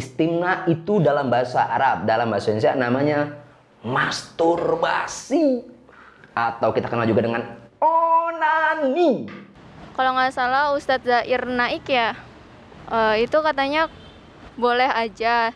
istimna 0.00 0.64
itu 0.64 0.96
dalam 1.04 1.28
bahasa 1.28 1.60
Arab, 1.68 2.08
dalam 2.08 2.32
bahasa 2.32 2.48
Indonesia 2.48 2.72
namanya 2.72 3.18
masturbasi 3.84 5.60
atau 6.32 6.72
kita 6.72 6.88
kenal 6.88 7.04
juga 7.04 7.28
dengan 7.28 7.44
onani. 7.76 9.28
Kalau 9.92 10.16
nggak 10.16 10.32
salah 10.32 10.72
Ustadz 10.72 11.04
Zair 11.04 11.44
Naik 11.44 11.84
ya, 11.84 12.16
eh, 12.88 13.28
itu 13.28 13.36
katanya 13.44 13.92
boleh 14.56 14.88
aja. 14.88 15.52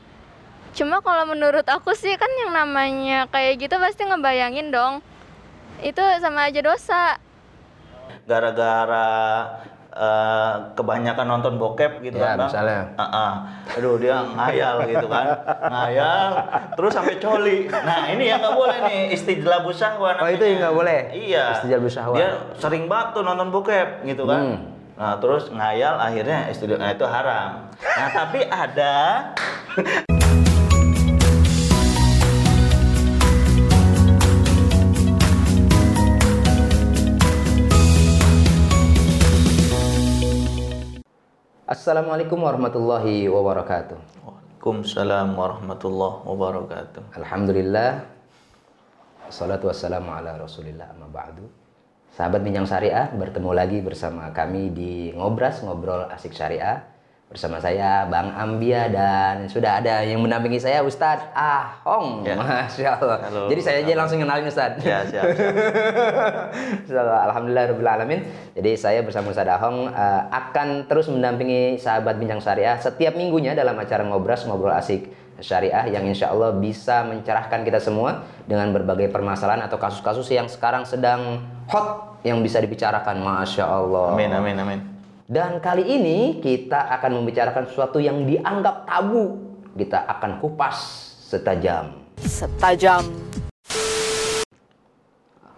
Cuma 0.76 1.00
kalau 1.00 1.24
menurut 1.24 1.64
aku 1.64 1.96
sih 1.96 2.12
kan 2.20 2.28
yang 2.44 2.52
namanya 2.52 3.30
kayak 3.32 3.62
gitu 3.62 3.80
pasti 3.80 4.04
ngebayangin 4.04 4.68
dong. 4.68 5.00
Itu 5.80 6.02
sama 6.20 6.52
aja 6.52 6.60
dosa. 6.60 7.16
gara-gara 8.24 9.60
eh, 9.94 10.54
kebanyakan 10.72 11.26
nonton 11.28 11.54
bokep 11.54 11.98
gitu 12.00 12.14
Ya, 12.14 12.34
kan 12.34 12.36
Bang. 12.36 12.48
misalnya. 12.50 12.80
Ah, 12.94 13.04
ah. 13.06 13.32
aduh 13.70 13.94
dia 13.96 14.18
ngayal 14.28 14.82
gitu 14.84 15.06
kan 15.06 15.26
ngayal 15.64 16.28
terus 16.72 16.92
sampai 16.92 17.16
coli 17.16 17.58
nah 17.66 18.06
ini 18.06 18.26
yang 18.26 18.38
nggak 18.38 18.54
boleh 18.54 18.76
nih 18.82 19.02
istijlabus 19.10 19.76
syahwat 19.76 20.18
Oh, 20.18 20.28
itu 20.28 20.42
yang 20.42 20.58
nggak 20.60 20.74
boleh? 20.74 21.00
iya 21.12 21.56
Istijlabus 21.56 21.92
syahwat. 21.92 22.16
dia 22.16 22.28
sering 22.54 22.84
banget 22.84 23.08
tuh 23.12 23.22
nonton 23.22 23.48
bokep 23.48 24.02
gitu 24.04 24.24
kan 24.24 24.42
Hmm. 24.44 24.58
nah 24.94 25.14
terus 25.16 25.48
ngayal 25.48 25.94
akhirnya 25.96 26.46
istijlab 26.48 26.78
nah 26.78 26.90
itu 26.90 27.02
haram 27.04 27.50
nah 27.74 28.08
tapi 28.12 28.40
ada 28.44 28.94
Assalamualaikum 41.84 42.40
warahmatullahi 42.40 43.28
wabarakatuh. 43.28 44.24
Waalaikumsalam 44.24 45.36
warahmatullahi 45.36 46.24
wabarakatuh 46.24 47.12
Alhamdulillah. 47.12 48.08
Assalatu 49.28 49.68
wassalamu 49.68 50.08
ala 50.08 50.40
rasulillah 50.40 50.96
amma 50.96 51.12
ba'du. 51.12 51.44
Sahabat 52.08 52.40
Minjang 52.40 52.64
Syariah, 52.64 53.12
bertemu 53.12 53.52
lagi 53.52 53.84
bersama 53.84 54.32
kami 54.32 54.72
di 54.72 55.12
Ngobras, 55.12 55.60
Ngobrol 55.60 56.08
Asik 56.08 56.32
Syariah. 56.32 56.88
Bersama 57.34 57.58
saya 57.58 58.06
Bang 58.06 58.30
Ambia 58.30 58.86
dan 58.86 59.50
sudah 59.50 59.82
ada 59.82 60.06
yang 60.06 60.22
mendampingi 60.22 60.62
saya 60.62 60.86
Ustadz 60.86 61.34
Ahong. 61.34 62.22
Ya. 62.22 62.38
Masya 62.38 62.94
Allah. 62.94 63.26
Halo. 63.26 63.50
Jadi 63.50 63.58
saya 63.58 63.82
aja 63.82 63.92
langsung 63.98 64.22
kenalin 64.22 64.46
Ustadz. 64.46 64.78
ya 64.86 65.02
siap, 65.02 65.34
siap. 65.34 65.50
Alhamdulillah 67.26 67.74
Rabbil 67.74 67.90
Alamin. 67.90 68.20
Jadi 68.54 68.78
saya 68.78 69.02
bersama 69.02 69.34
Ustadz 69.34 69.50
Ahong 69.50 69.90
eh, 69.90 70.22
akan 70.30 70.86
terus 70.86 71.10
mendampingi 71.10 71.74
sahabat 71.74 72.22
Bincang 72.22 72.38
Syariah 72.38 72.78
setiap 72.78 73.18
minggunya 73.18 73.58
dalam 73.58 73.74
acara 73.82 74.06
Ngobras, 74.06 74.46
Ngobrol 74.46 74.70
Asik 74.70 75.10
Syariah 75.42 75.90
yang 75.90 76.06
insya 76.06 76.30
Allah 76.30 76.54
bisa 76.54 77.02
mencerahkan 77.02 77.66
kita 77.66 77.82
semua 77.82 78.22
dengan 78.46 78.70
berbagai 78.70 79.10
permasalahan 79.10 79.66
atau 79.66 79.74
kasus-kasus 79.82 80.30
yang 80.30 80.46
sekarang 80.46 80.86
sedang 80.86 81.42
hot 81.66 82.14
yang 82.22 82.38
bisa 82.46 82.62
dibicarakan. 82.62 83.18
Masya 83.18 83.66
Allah. 83.66 84.14
amin 84.14 84.30
amin 84.30 84.56
amin 84.62 84.93
Dan 85.24 85.56
kali 85.56 85.88
ini 85.88 86.44
kita 86.44 86.92
akan 87.00 87.16
membicarakan 87.16 87.64
sesuatu 87.64 87.96
yang 87.96 88.28
dianggap 88.28 88.84
tabu. 88.84 89.40
Kita 89.72 90.04
akan 90.04 90.36
kupas 90.36 90.76
setajam. 91.32 91.96
Setajam. 92.20 93.08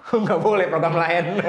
nggak 0.22 0.38
boleh 0.38 0.70
program 0.70 0.94
lain. 0.94 1.42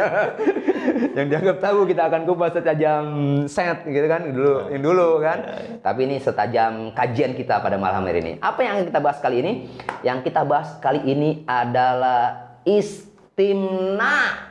Yang 1.17 1.27
dianggap 1.29 1.57
tabu 1.61 1.85
kita 1.85 2.09
akan 2.09 2.25
kupas 2.25 2.57
setajam 2.57 3.05
set 3.45 3.85
gitu 3.85 4.09
kan? 4.09 4.33
Dulu 4.33 4.73
yang 4.73 4.81
dulu 4.81 5.21
kan? 5.21 5.39
Tapi 5.85 6.09
ini 6.09 6.17
setajam 6.17 6.89
kajian 6.97 7.37
kita 7.37 7.61
pada 7.61 7.77
malam 7.77 8.01
hari 8.01 8.25
ini. 8.25 8.33
Apa 8.41 8.65
yang 8.65 8.81
akan 8.81 8.85
kita 8.89 8.97
bahas 9.01 9.21
kali 9.21 9.45
ini? 9.45 9.69
Yang 10.01 10.25
kita 10.25 10.41
bahas 10.41 10.73
kali 10.81 11.05
ini 11.05 11.45
adalah 11.45 12.57
istimna. 12.65 14.49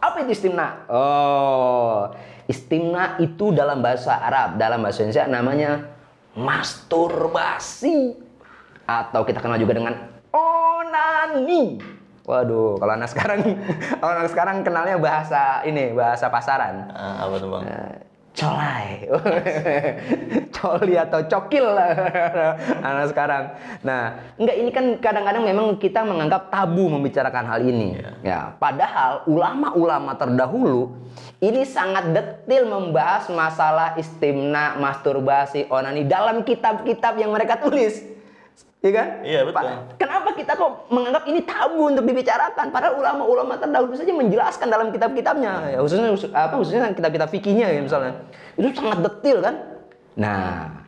Apa 0.00 0.24
itu 0.24 0.40
istimna? 0.40 0.88
Oh 0.88 2.08
istimna 2.46 3.16
itu 3.20 3.50
dalam 3.52 3.80
bahasa 3.80 4.20
Arab 4.20 4.60
dalam 4.60 4.84
bahasa 4.84 5.04
Indonesia 5.04 5.26
namanya 5.28 5.70
masturbasi. 6.34 8.18
Atau 8.84 9.24
kita 9.24 9.40
kenal 9.40 9.56
juga 9.56 9.80
dengan 9.80 9.94
onani. 10.34 11.80
Waduh, 12.24 12.80
kalau 12.80 12.92
anak 12.96 13.08
sekarang, 13.12 13.40
kalau 14.00 14.12
anak 14.16 14.30
sekarang 14.32 14.56
kenalnya 14.64 14.96
bahasa 14.96 15.60
ini, 15.68 15.92
bahasa 15.92 16.32
pasaran. 16.32 16.88
Ah, 16.92 17.28
apa 17.28 17.36
tuh 17.36 17.48
bang? 17.52 17.64
Eh, 17.68 17.94
Colai, 18.34 19.06
coli 20.58 20.98
atau 20.98 21.22
cokil 21.22 21.70
anak 22.90 23.14
sekarang. 23.14 23.54
Nah, 23.86 24.34
enggak 24.34 24.56
ini 24.58 24.70
kan 24.74 24.98
kadang-kadang 24.98 25.46
memang 25.46 25.78
kita 25.78 26.02
menganggap 26.02 26.50
tabu 26.50 26.90
membicarakan 26.90 27.46
hal 27.46 27.62
ini. 27.62 27.94
Ya, 28.26 28.58
padahal 28.58 29.22
ulama-ulama 29.30 30.18
terdahulu 30.18 30.98
ini 31.38 31.62
sangat 31.62 32.10
detil 32.10 32.66
membahas 32.66 33.30
masalah 33.30 33.94
istimna, 34.02 34.82
masturbasi, 34.82 35.70
onani 35.70 36.02
dalam 36.02 36.42
kitab-kitab 36.42 37.14
yang 37.14 37.30
mereka 37.30 37.62
tulis. 37.62 38.13
Iya 38.84 38.92
kan? 38.92 39.08
Iya, 39.24 39.40
betul. 39.48 39.64
Pa- 39.64 39.96
Kenapa 39.96 40.30
kita 40.36 40.52
kok 40.60 40.70
menganggap 40.92 41.24
ini 41.24 41.40
tabu 41.40 41.88
untuk 41.88 42.04
dibicarakan? 42.04 42.68
Padahal 42.68 43.00
ulama-ulama 43.00 43.56
terdahulu 43.56 43.96
saja 43.96 44.12
menjelaskan 44.12 44.68
dalam 44.68 44.92
kitab-kitabnya, 44.92 45.72
ya, 45.72 45.78
khususnya 45.80 46.12
apa 46.36 46.54
khususnya 46.60 46.92
kitab-kitab 46.92 47.32
fikihnya 47.32 47.72
ya 47.72 47.80
misalnya. 47.80 48.12
Itu 48.60 48.76
sangat 48.76 49.00
detil 49.00 49.40
kan? 49.40 49.54
Nah, 50.20 50.84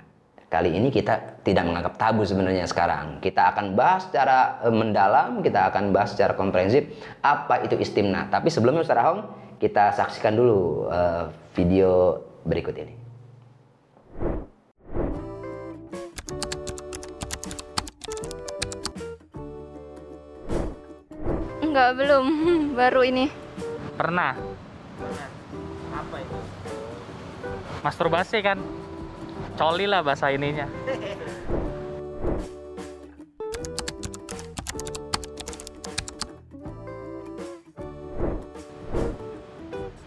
kali 0.53 0.77
ini 0.77 0.93
kita 0.93 1.41
tidak 1.41 1.65
menganggap 1.65 1.97
tabu 1.97 2.21
sebenarnya 2.29 2.69
sekarang. 2.69 3.17
Kita 3.25 3.57
akan 3.57 3.73
bahas 3.73 4.05
secara 4.05 4.61
eh, 4.61 4.75
mendalam, 4.77 5.41
kita 5.41 5.73
akan 5.73 5.97
bahas 5.97 6.13
secara 6.13 6.37
komprehensif 6.37 6.85
apa 7.25 7.65
itu 7.65 7.81
istimna. 7.81 8.29
Tapi 8.29 8.53
sebelumnya 8.53 8.85
Ustaz 8.85 9.01
Rahong, 9.01 9.25
kita 9.57 9.97
saksikan 9.97 10.37
dulu 10.37 10.93
eh, 10.93 11.33
video 11.57 12.21
berikut 12.45 12.77
ini. 12.77 13.06
Enggak, 21.77 21.93
belum. 22.01 22.27
Baru 22.81 23.05
ini. 23.05 23.29
Pernah. 24.01 24.33
apa 25.93 26.17
itu 26.25 26.39
Masturbasi 27.85 28.41
kan. 28.41 28.57
Coli 29.61 29.85
lah 29.85 30.01
bahasa 30.01 30.33
ininya. 30.33 30.65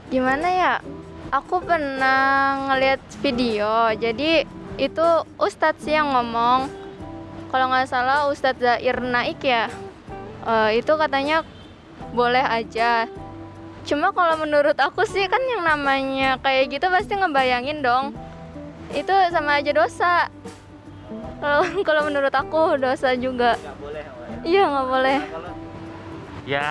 Gimana 0.09 0.47
ya? 0.49 0.73
Aku 1.29 1.61
pernah 1.61 2.65
ngeliat 2.65 2.97
video. 3.21 3.93
Jadi 3.93 4.41
itu 4.81 5.07
Ustadz 5.37 5.85
sih 5.85 5.93
yang 5.93 6.17
ngomong. 6.17 6.65
Kalau 7.53 7.69
nggak 7.69 7.85
salah 7.85 8.25
Ustadz 8.25 8.57
Zair 8.57 8.97
Naik 9.05 9.37
ya. 9.45 9.69
Eh, 10.49 10.81
itu 10.81 10.97
katanya 10.97 11.45
boleh 12.11 12.43
aja. 12.43 13.05
Cuma 13.85 14.13
kalau 14.13 14.37
menurut 14.43 14.77
aku 14.77 15.05
sih 15.07 15.25
kan 15.25 15.41
yang 15.57 15.63
namanya 15.65 16.37
kayak 16.41 16.69
gitu 16.77 16.85
pasti 16.89 17.15
ngebayangin 17.17 17.81
dong. 17.81 18.13
Itu 18.93 19.13
sama 19.33 19.61
aja 19.61 19.71
dosa. 19.73 20.29
Kalau 21.39 21.63
kalau 21.87 22.01
menurut 22.05 22.33
aku 22.33 22.77
dosa 22.77 23.15
juga. 23.15 23.55
nggak 23.57 23.77
boleh 23.79 24.03
Iya 24.45 24.63
nggak 24.67 24.87
boleh. 24.87 25.19
Ya 26.47 26.67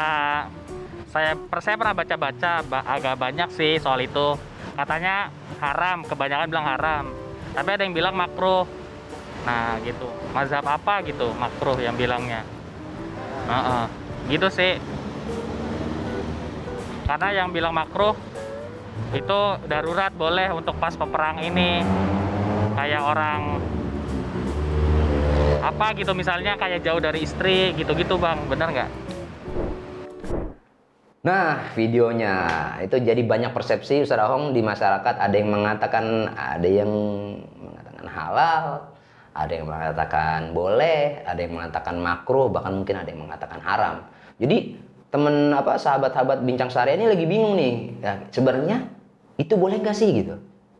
saya 1.09 1.33
per- 1.37 1.65
saya 1.65 1.77
pernah 1.81 1.97
baca-baca 1.97 2.53
ba- 2.67 2.87
agak 2.87 3.17
banyak 3.19 3.49
sih 3.55 3.81
soal 3.81 3.99
itu. 4.05 4.37
Katanya 4.79 5.33
haram, 5.59 6.07
kebanyakan 6.07 6.47
bilang 6.51 6.67
haram. 6.67 7.05
Tapi 7.57 7.69
ada 7.75 7.83
yang 7.83 7.97
bilang 7.97 8.15
makruh. 8.15 8.63
Nah, 9.43 9.81
gitu. 9.83 10.07
Mazhab 10.37 10.67
apa 10.67 11.01
gitu 11.03 11.33
makruh 11.35 11.79
yang 11.81 11.97
bilangnya. 11.97 12.45
Heeh. 13.49 13.85
Gitu 14.29 14.49
sih. 14.53 14.79
Karena 17.09 17.29
yang 17.33 17.49
bilang 17.57 17.73
makruh 17.73 18.13
itu 19.17 19.41
darurat 19.65 20.13
boleh 20.13 20.53
untuk 20.53 20.77
pas 20.77 20.93
peperang 20.93 21.41
ini. 21.41 21.81
Kayak 22.77 23.03
orang 23.09 23.41
apa 25.65 25.87
gitu 25.97 26.13
misalnya 26.13 26.55
kayak 26.61 26.85
jauh 26.85 27.01
dari 27.03 27.25
istri 27.25 27.75
gitu-gitu 27.75 28.15
bang 28.17 28.39
bener 28.47 28.71
nggak 28.71 28.91
Nah, 31.19 31.75
videonya 31.75 32.35
itu 32.79 32.95
jadi 33.03 33.19
banyak 33.21 33.51
persepsi 33.51 34.07
Ustaz 34.07 34.23
Ahong 34.23 34.55
di 34.55 34.63
masyarakat. 34.63 35.19
Ada 35.19 35.35
yang 35.35 35.51
mengatakan 35.51 36.31
ada 36.31 36.65
yang 36.65 36.89
mengatakan 37.59 38.07
halal, 38.07 38.65
ada 39.35 39.53
yang 39.53 39.67
mengatakan 39.67 40.41
boleh, 40.55 41.21
ada 41.27 41.41
yang 41.43 41.59
mengatakan 41.59 41.99
makruh, 41.99 42.49
bahkan 42.49 42.81
mungkin 42.81 43.03
ada 43.03 43.11
yang 43.11 43.29
mengatakan 43.29 43.61
haram. 43.61 44.09
Jadi 44.39 44.79
temen 45.09 45.53
apa 45.57 45.81
sahabat-sahabat 45.81 46.45
bincang 46.45 46.69
syariah 46.69 47.01
ini 47.01 47.07
lagi 47.09 47.25
bingung 47.25 47.55
nih. 47.57 47.75
Ya, 48.05 48.13
sebenarnya 48.33 48.89
itu 49.41 49.55
boleh 49.57 49.81
nggak 49.81 49.97
sih 49.97 50.11
gitu? 50.25 50.37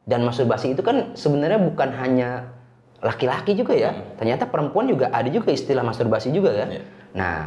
Dan 0.09 0.25
masturbasi 0.25 0.73
itu 0.73 0.81
kan 0.81 1.13
sebenarnya 1.17 1.61
bukan 1.61 1.93
hanya 1.97 2.49
laki-laki 3.05 3.55
juga 3.57 3.77
ya. 3.77 3.93
Ternyata 4.17 4.49
perempuan 4.49 4.89
juga 4.89 5.13
ada 5.13 5.29
juga 5.29 5.53
istilah 5.53 5.85
masturbasi 5.85 6.33
juga 6.33 6.65
kan. 6.65 6.69
Iya. 6.73 6.83
Nah, 7.17 7.41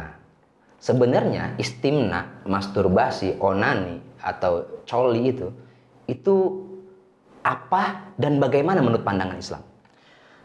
sebenarnya 0.82 1.54
istimna, 1.58 2.42
masturbasi, 2.46 3.38
onani 3.38 4.02
atau 4.22 4.82
coli 4.86 5.34
itu 5.34 5.50
itu 6.06 6.34
apa 7.42 8.14
dan 8.18 8.38
bagaimana 8.38 8.82
menurut 8.82 9.02
pandangan 9.02 9.38
Islam? 9.38 9.62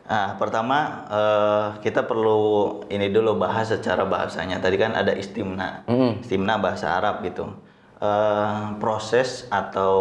Nah, 0.08 0.40
pertama 0.40 0.78
eh, 1.12 1.68
kita 1.84 2.08
perlu 2.08 2.40
ini 2.88 3.12
dulu 3.12 3.36
bahas 3.36 3.68
secara 3.68 4.08
bahasanya. 4.08 4.64
Tadi 4.64 4.80
kan 4.80 4.96
ada 4.96 5.12
istimna, 5.12 5.84
Mm-mm. 5.84 6.24
istimna 6.24 6.56
bahasa 6.56 6.96
Arab 6.96 7.20
gitu. 7.22 7.52
Eh, 8.00 8.62
proses 8.80 9.44
atau 9.52 9.96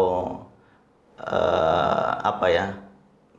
eh, 1.19 2.11
apa 2.23 2.45
ya? 2.47 2.67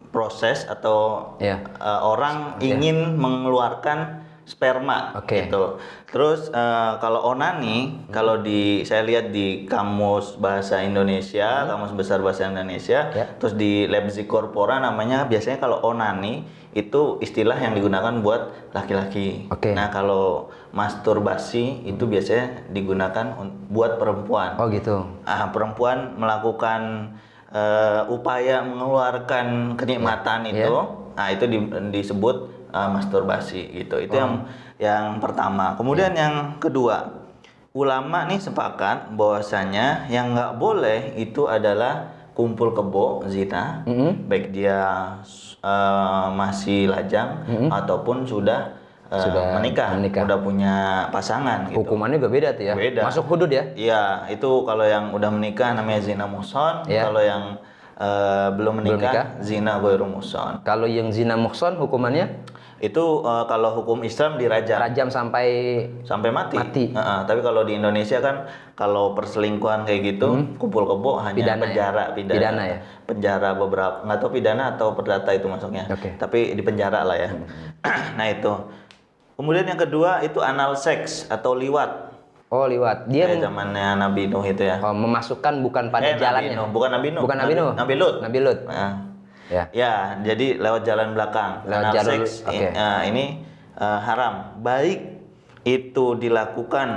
Proses 0.09 0.69
atau 0.69 1.33
Iya. 1.41 1.65
eh, 1.65 2.01
orang 2.05 2.61
ingin 2.61 3.17
mengeluarkan 3.17 4.29
sperma 4.45 5.13
Oke. 5.17 5.45
gitu. 5.45 5.77
Terus 6.09 6.49
eh, 6.49 6.93
kalau 7.01 7.33
onani, 7.33 8.05
kalau 8.09 8.41
di 8.41 8.85
saya 8.85 9.05
lihat 9.05 9.33
di 9.33 9.65
kamus 9.65 10.37
bahasa 10.37 10.85
Indonesia, 10.85 11.65
kamus 11.65 11.93
besar 11.93 12.21
bahasa 12.21 12.45
Indonesia, 12.45 13.09
Ya. 13.09 13.25
terus 13.37 13.53
di 13.53 13.85
Leipzig 13.85 14.25
Corpora 14.25 14.81
namanya 14.81 15.25
biasanya 15.25 15.57
kalau 15.59 15.81
onani 15.83 16.45
itu 16.71 17.17
istilah 17.19 17.57
yang 17.57 17.73
digunakan 17.73 18.13
buat 18.19 18.73
laki-laki. 18.73 19.49
Oke. 19.49 19.73
Nah, 19.73 19.89
kalau 19.89 20.53
masturbasi 20.71 21.85
itu 21.85 22.05
biasanya 22.05 22.69
digunakan 22.69 23.37
un- 23.37 23.57
buat 23.69 23.97
perempuan. 23.97 24.57
Oh 24.57 24.69
gitu. 24.69 25.05
Ah, 25.23 25.49
perempuan 25.49 26.17
melakukan 26.17 27.13
eh, 27.49 28.05
upaya 28.07 28.61
mengeluarkan 28.61 29.73
kenikmatan 29.75 30.45
Ya. 30.45 30.69
itu, 30.69 30.77
nah 31.15 31.33
itu 31.33 31.49
di- 31.49 31.73
disebut 31.91 32.37
eh, 32.69 32.89
masturbasi 32.93 33.73
gitu. 33.75 33.97
Itu 33.99 34.13
Oh. 34.13 34.21
yang 34.21 34.33
yang 34.77 35.05
pertama. 35.17 35.73
Kemudian 35.73 36.13
Ya. 36.13 36.29
yang 36.29 36.35
kedua, 36.59 37.25
ulama 37.73 38.29
nih 38.29 38.37
sepakat 38.37 39.17
bahwasanya 39.17 40.05
yang 40.09 40.37
nggak 40.37 40.61
boleh 40.61 41.17
itu 41.17 41.49
adalah 41.49 42.13
kumpul 42.37 42.71
kebo 42.71 43.25
zina, 43.25 43.81
Mm-mm. 43.83 44.29
baik 44.29 44.53
dia 44.53 45.17
eh, 45.63 46.27
masih 46.33 46.87
lajang 46.91 47.43
ataupun 47.71 48.23
sudah, 48.25 48.77
eh, 49.11 49.19
Sudah 49.19 49.59
menikah, 49.59 49.97
menikah. 49.99 50.23
udah 50.29 50.39
punya 50.39 50.75
pasangan. 51.11 51.69
Gitu. 51.73 51.81
Hukumannya 51.83 52.21
juga 52.21 52.31
beda 52.31 52.49
tuh 52.55 52.65
ya. 52.69 52.75
Beda. 52.77 53.01
Masuk 53.07 53.25
hudud 53.27 53.51
ya. 53.51 53.65
Iya, 53.75 54.03
itu 54.31 54.51
kalau 54.63 54.85
yang 54.87 55.11
udah 55.17 55.31
menikah 55.33 55.75
namanya 55.75 56.01
zina 56.05 56.27
muson. 56.29 56.85
Iya. 56.87 57.09
Kalau 57.09 57.23
yang 57.25 57.43
eh, 57.99 58.49
belum 58.55 58.75
menikah, 58.85 59.11
menikah? 59.11 59.27
zina 59.43 59.73
goiru 59.83 60.07
muson. 60.07 60.63
Kalau 60.63 60.87
yang 60.87 61.11
zina 61.11 61.35
muhson 61.35 61.75
hukumannya 61.75 62.31
Itu 62.79 63.05
eh, 63.21 63.45
kalau 63.45 63.75
hukum 63.75 64.01
Islam 64.01 64.39
dirajam 64.39 64.79
rajam 64.79 65.09
sampai 65.09 65.47
sampai 66.03 66.31
mati. 66.31 66.55
Mati. 66.55 66.85
Heeh, 66.91 67.19
tapi 67.25 67.41
kalau 67.41 67.63
di 67.63 67.75
Indonesia 67.75 68.19
kan 68.19 68.47
kalau 68.73 69.13
perselingkuhan 69.13 69.83
kayak 69.83 70.15
gitu, 70.15 70.29
kumpul 70.57 70.87
kebo 70.87 71.19
hanya 71.19 71.35
Hmm. 71.35 71.39
Pidana 71.39 71.57
ya? 71.57 71.63
penjara, 71.65 72.05
pidana. 72.13 72.35
Pidana 72.35 72.63
ya? 72.65 72.79
Penjara 73.05 73.51
beberapa, 73.53 73.97
nggak 74.03 74.19
tahu 74.19 74.31
pidana 74.33 74.65
atau 74.73 74.93
perdata 74.93 75.31
itu 75.31 75.47
masuknya. 75.47 75.85
Hmm. 75.87 76.15
Tapi 76.17 76.55
di 76.55 76.63
penjara 76.63 77.03
lah 77.03 77.17
ya. 77.17 77.31
nah 78.19 78.27
itu. 78.27 78.53
Kemudian 79.35 79.67
yang 79.67 79.79
kedua 79.79 80.19
itu 80.21 80.39
anal 80.39 80.75
seks 80.75 81.27
atau 81.27 81.55
liwat. 81.55 82.11
oh 82.49 82.65
liwat. 82.65 83.07
Dia 83.07 83.27
Kayak 83.29 83.45
zamannya 83.45 83.87
Nabi 83.97 84.27
Nuh 84.27 84.41
itu 84.43 84.63
ya. 84.63 84.79
oh, 84.79 84.91
memasukkan 84.91 85.61
bukan 85.61 85.91
pada 85.91 86.01
Eh, 86.01 86.15
Nabi 86.15 86.23
jalannya. 86.23 86.55
Nuh, 86.55 86.69
bukan 86.71 86.91
Nabi 86.91 87.09
Nuh. 87.11 87.23
Bukan 87.23 87.37
Nabi 87.37 87.53
Nuh. 87.53 87.71
Nabi 87.75 87.95
Lut. 87.95 88.15
Nabi 88.19 88.39
Lut. 88.41 88.59
Nah, 88.65 88.93
Ya. 89.49 89.65
ya, 89.73 89.93
jadi 90.21 90.57
lewat 90.57 90.85
jalan 90.85 91.13
belakang. 91.13 91.65
Lewat 91.65 91.83
Anal 91.83 91.95
jalur- 91.95 92.21
seks 92.23 92.45
oke. 92.45 92.53
i- 92.55 92.69
eh, 92.71 93.01
ini 93.07 93.25
eh, 93.75 93.99
haram. 94.01 94.59
Baik 94.59 95.19
itu 95.65 96.15
dilakukan 96.15 96.89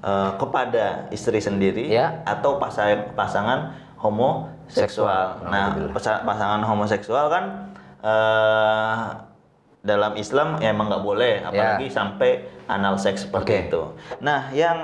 eh, 0.00 0.30
kepada 0.34 1.06
istri 1.10 1.38
sendiri 1.38 1.86
Ya. 1.86 2.24
atau 2.24 2.56
pasang, 2.56 3.12
pasangan 3.12 3.70
homoseksual. 3.96 5.36
Seksual. 5.38 5.52
Nah, 5.52 5.76
pasangan 6.24 6.62
homoseksual 6.62 7.26
kan 7.28 7.44
eh, 8.00 8.96
dalam 9.80 10.12
Islam 10.14 10.56
ya 10.56 10.70
emang 10.70 10.88
nggak 10.88 11.04
boleh, 11.04 11.40
apalagi 11.42 11.88
sampai 11.88 12.30
anal 12.66 12.96
seks 12.96 13.24
seperti 13.24 13.48
Ya. 13.48 13.58
Oke. 13.58 13.66
itu. 13.66 13.82
Nah, 14.18 14.40
yang 14.50 14.78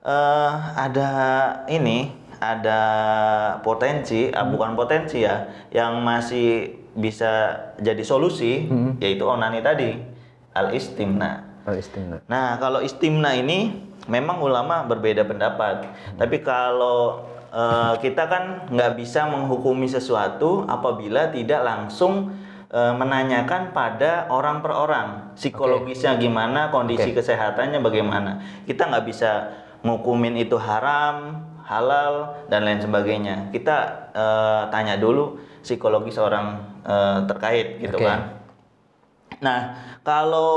eh, 0.00 0.52
ada 0.76 1.10
ini 1.68 2.10
ada 2.40 2.80
potensi, 3.60 4.32
ah, 4.32 4.48
bukan 4.48 4.72
potensi 4.72 5.20
ya, 5.20 5.68
yang 5.70 6.00
masih 6.00 6.80
bisa 6.96 7.54
jadi 7.78 8.02
solusi, 8.02 8.66
yaitu 8.98 9.22
onani 9.28 9.62
tadi, 9.62 9.94
al 10.56 10.74
istimna. 10.74 11.46
Istimna. 11.70 12.18
Nah, 12.26 12.58
kalau 12.58 12.82
istimna 12.82 13.30
ini 13.36 13.90
memang 14.10 14.42
ulama 14.42 14.82
berbeda 14.88 15.22
pendapat. 15.22 15.86
Tapi 16.18 16.42
kalau 16.42 17.28
eh, 17.52 17.94
kita 18.02 18.26
kan 18.26 18.44
nggak 18.72 18.98
bisa 18.98 19.30
menghukumi 19.30 19.86
sesuatu 19.86 20.66
apabila 20.66 21.30
tidak 21.30 21.62
langsung 21.62 22.34
eh, 22.72 22.94
menanyakan 22.96 23.70
pada 23.70 24.26
orang 24.32 24.64
per 24.64 24.72
orang 24.74 25.08
psikologisnya 25.38 26.18
gimana, 26.18 26.74
kondisi 26.74 27.14
Oke. 27.14 27.22
kesehatannya 27.22 27.78
bagaimana. 27.78 28.42
Kita 28.66 28.90
nggak 28.90 29.04
bisa 29.06 29.30
ngukumin 29.86 30.36
itu 30.42 30.58
haram, 30.58 31.44
halal 31.70 32.12
dan 32.50 32.66
lain 32.66 32.82
sebagainya. 32.82 33.54
Kita 33.54 33.76
eh, 34.10 34.62
tanya 34.68 34.98
dulu 34.98 35.38
psikologis 35.62 36.18
orang 36.18 36.58
eh, 36.82 37.18
terkait 37.30 37.78
gitu 37.78 37.94
Oke. 37.94 38.04
kan. 38.04 38.20
Nah, 39.40 39.60
kalau 40.02 40.52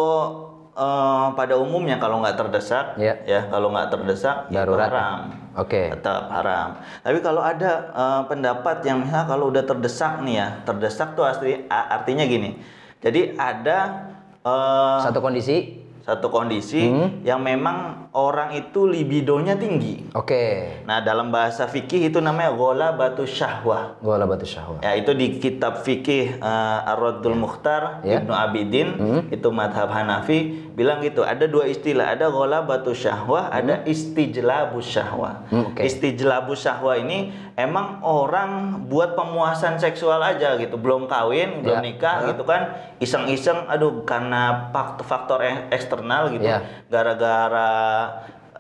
eh, 0.74 1.28
pada 1.38 1.54
umumnya 1.56 2.02
kalau 2.02 2.20
nggak 2.20 2.36
terdesak, 2.36 2.98
Ya. 2.98 3.14
ya 3.24 3.46
kalau 3.48 3.70
nggak 3.70 3.94
terdesak 3.94 4.50
itu 4.50 4.58
Darurat. 4.58 4.90
haram, 4.90 5.20
Oke. 5.54 5.94
tetap 5.94 6.34
haram. 6.34 6.82
Tapi 7.00 7.22
kalau 7.22 7.46
ada 7.46 7.72
eh, 7.94 8.22
pendapat 8.26 8.82
yang 8.82 9.06
misalnya 9.06 9.30
kalau 9.30 9.54
udah 9.54 9.64
terdesak 9.64 10.18
nih 10.26 10.36
ya, 10.36 10.48
terdesak 10.66 11.14
tuh 11.14 11.24
asli 11.24 11.70
a- 11.70 12.02
artinya 12.02 12.26
gini. 12.26 12.58
Jadi 13.00 13.38
ada 13.38 14.10
eh, 14.42 15.00
Satu 15.00 15.22
kondisi. 15.22 15.83
Satu 16.04 16.28
kondisi 16.28 16.84
Hmm. 16.84 17.24
yang 17.24 17.40
memang 17.40 18.12
orang 18.12 18.52
itu 18.54 18.84
libidonya 18.84 19.56
tinggi. 19.56 20.04
Oke. 20.12 20.68
Nah, 20.84 21.00
dalam 21.00 21.32
bahasa 21.32 21.64
fikih 21.64 22.12
itu 22.12 22.20
namanya 22.20 22.52
gola 22.52 22.92
batu 22.92 23.24
syahwah. 23.24 23.96
Gua 24.04 24.20
batu 24.24 24.44
syahwat. 24.44 24.84
Ya 24.84 24.94
itu 24.94 25.16
di 25.16 25.40
kitab 25.40 25.80
fikih 25.80 26.44
uh, 26.44 26.92
Ar-Raddul 26.92 27.40
Mukhtar 27.40 28.04
Ya. 28.04 28.20
Ibnu 28.20 28.36
Abidin 28.36 28.90
Hmm. 29.00 29.22
itu 29.32 29.48
madhab 29.48 29.88
Hanafi 29.88 30.73
bilang 30.74 31.00
gitu 31.00 31.22
ada 31.22 31.46
dua 31.46 31.66
istilah 31.66 32.18
ada 32.18 32.34
batu 32.60 32.92
syahwah 32.92 33.48
ada 33.48 33.86
istijlabus 33.86 34.90
syahwah 34.90 35.46
Hmm, 35.48 35.70
oke. 35.70 35.80
istijlabus 35.80 36.66
syahwah 36.66 36.98
ini 36.98 37.30
emang 37.54 38.02
orang 38.02 38.82
buat 38.86 39.14
pemuasan 39.14 39.78
seksual 39.78 40.18
aja 40.18 40.58
gitu 40.58 40.74
belum 40.76 41.06
kawin 41.06 41.62
belum 41.62 41.78
Ya. 41.78 41.86
nikah 41.86 42.18
gitu 42.28 42.42
kan 42.42 42.74
iseng-iseng 42.98 43.70
aduh 43.70 44.02
karena 44.02 44.74
faktor, 44.74 45.06
faktor 45.06 45.40
e- 45.42 45.70
eksternal 45.70 46.34
gitu 46.34 46.42
Ya. 46.44 46.66
gara-gara 46.90 47.70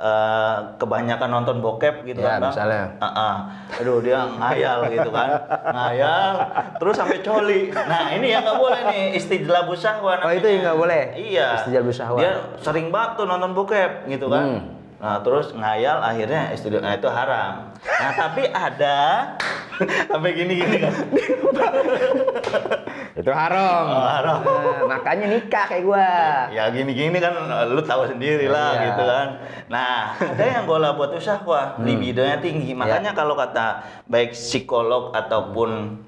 eh, 0.03 0.55
kebanyakan 0.75 1.29
nonton 1.31 1.57
bokep 1.57 2.03
gitu 2.03 2.19
Ya, 2.19 2.36
kan 2.36 2.39
Bang. 2.41 2.51
misalnya. 2.51 2.83
Ah, 2.98 3.07
ah. 3.07 3.36
aduh 3.74 4.00
dia 4.00 4.19
ngayal 4.29 4.86
gitu 4.88 5.10
kan 5.10 5.29
ngayal 5.65 6.31
terus 6.75 6.93
sampai 6.93 7.19
coli 7.19 7.72
nah 7.72 8.12
ini 8.12 8.27
yang 8.29 8.43
nggak 8.43 8.60
boleh 8.60 8.79
nih 8.86 9.05
istijlabus 9.15 9.79
syahwah 9.79 10.19
Oh, 10.19 10.29
itu 10.29 10.43
yang 10.45 10.62
nggak 10.62 10.77
boleh? 10.77 11.01
iya 11.15 11.57
Istijlabus 11.57 11.95
syahwat. 11.95 12.19
dia 12.19 12.31
sering 12.60 12.88
banget 12.89 13.15
tuh 13.15 13.25
nonton 13.25 13.51
bokep 13.53 14.05
gitu 14.07 14.27
kan 14.27 14.45
Hmm. 14.45 14.62
nah 15.00 15.19
terus 15.19 15.51
ngayal 15.51 16.00
akhirnya 16.00 16.51
istijlab 16.51 16.79
nah 16.81 16.93
itu 16.93 17.07
haram 17.07 17.53
nah 17.81 18.12
tapi 18.13 18.43
ada 18.45 19.00
sampai 20.10 20.31
gini 20.33 20.53
gini 20.57 20.77
kan 20.77 20.93
Itu 23.13 23.29
haram. 23.29 23.84
Oh, 23.93 24.05
haram. 24.10 24.38
Nah, 24.41 24.98
makanya 24.98 25.29
nikah 25.29 25.70
kayak 25.70 25.84
gua. 25.86 26.08
ya 26.50 26.65
gini-gini 26.74 27.13
kan 27.22 27.34
lu 27.70 27.82
tahu 27.82 28.10
sendiri 28.10 28.50
lah 28.50 28.74
Iya. 28.74 28.84
gitu 28.89 29.03
kan. 29.05 29.27
Nah, 29.70 30.17
ada 30.17 30.43
yang 30.43 30.65
gola 30.65 30.98
buat 30.98 31.13
syahwah, 31.17 31.77
Hmm. 31.77 31.86
libidonya 31.86 32.41
tinggi. 32.41 32.74
Ya. 32.74 32.77
Makanya 32.77 33.12
kalau 33.13 33.38
kata 33.38 33.82
baik 34.10 34.34
psikolog 34.34 35.13
ataupun 35.13 36.01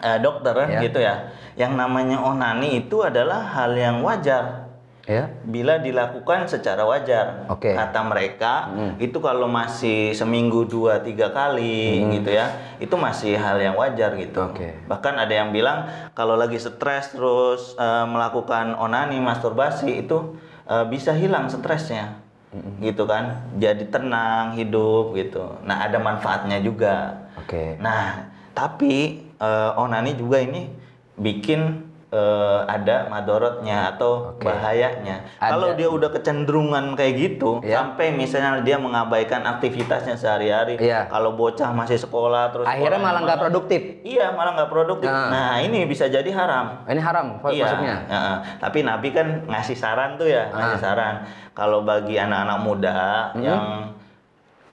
eh, 0.00 0.16
dokter 0.16 0.56
Ya. 0.64 0.80
gitu 0.80 0.96
ya, 0.96 1.28
yang 1.58 1.76
namanya 1.76 2.16
onani 2.16 2.80
itu 2.80 3.04
adalah 3.04 3.44
hal 3.52 3.76
yang 3.76 4.00
wajar 4.00 4.59
Ya. 5.08 5.32
bila 5.42 5.80
dilakukan 5.80 6.46
secara 6.46 6.84
wajar. 6.84 7.48
Oke. 7.48 7.72
Kata 7.72 8.00
mereka 8.04 8.68
Hmm. 8.70 8.92
itu 9.00 9.18
kalau 9.18 9.48
masih 9.48 10.12
seminggu 10.12 10.68
dua 10.68 11.00
tiga 11.00 11.32
kali 11.32 12.04
gitu 12.14 12.30
ya, 12.30 12.76
itu 12.78 12.94
masih 12.94 13.34
hal 13.34 13.58
yang 13.58 13.74
wajar 13.74 14.14
gitu. 14.14 14.38
Hmm. 14.38 14.52
Oke. 14.52 14.68
Bahkan 14.86 15.14
ada 15.16 15.34
yang 15.34 15.50
bilang 15.50 15.88
kalau 16.12 16.36
lagi 16.36 16.60
stres 16.60 17.10
terus 17.10 17.74
eh, 17.74 18.06
melakukan 18.06 18.76
onani 18.76 19.18
masturbasi 19.18 20.04
itu 20.04 20.36
eh, 20.68 20.84
bisa 20.86 21.10
hilang 21.10 21.48
stresnya. 21.48 22.20
Hmm. 22.54 22.78
Gitu 22.78 23.02
kan. 23.08 23.50
Jadi 23.58 23.88
tenang 23.88 24.54
hidup 24.54 25.16
gitu. 25.16 25.58
Nah, 25.64 25.86
ada 25.86 25.98
manfaatnya 25.98 26.60
juga. 26.60 27.26
Oke. 27.34 27.74
Nah, 27.80 28.30
tapi 28.52 29.26
eh, 29.34 29.70
onani 29.74 30.14
juga 30.14 30.38
ini 30.38 30.70
bikin 31.16 31.89
eh, 32.10 32.60
ada 32.66 33.06
madorotnya 33.06 33.94
atau 33.94 34.34
Oke. 34.34 34.42
bahayanya. 34.42 35.22
Ada. 35.38 35.50
Kalau 35.54 35.68
dia 35.72 35.88
udah 35.88 36.10
kecenderungan 36.10 36.94
kayak 36.94 37.14
gitu, 37.16 37.62
Ya. 37.62 37.80
sampai 37.80 38.10
misalnya 38.10 38.58
dia 38.60 38.76
mengabaikan 38.76 39.46
aktivitasnya 39.46 40.18
sehari-hari. 40.18 40.74
Iya. 40.76 41.06
Kalau 41.06 41.32
bocah 41.32 41.70
masih 41.70 41.96
sekolah 41.96 42.50
terus 42.50 42.66
Akhirnya 42.66 42.98
malah 42.98 43.20
nggak 43.22 43.40
produktif. 43.40 43.80
Iya, 44.02 44.34
malah 44.34 44.58
nggak 44.58 44.70
produktif. 44.70 45.06
Nah. 45.06 45.30
Nah, 45.30 45.52
ini 45.60 45.86
bisa 45.86 46.06
jadi 46.06 46.26
haram. 46.30 46.82
Ini 46.84 46.98
haram 47.00 47.26
Iya, 47.46 47.64
masuknya. 47.64 47.96
heeh. 48.04 48.36
tapi 48.58 48.78
Nabi 48.82 49.08
kan 49.10 49.26
ngasih 49.46 49.76
saran 49.78 50.18
tuh 50.18 50.26
ya, 50.26 50.50
ngasih 50.50 50.78
Ah. 50.78 50.82
saran. 50.82 51.14
Kalau 51.52 51.82
bagi 51.82 52.16
anak-anak 52.16 52.58
muda 52.58 52.98
yang 53.36 53.94